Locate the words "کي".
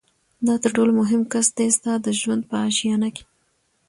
3.15-3.23